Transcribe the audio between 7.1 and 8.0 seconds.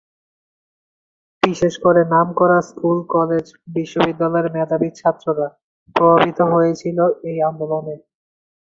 এই আন্দোলনে।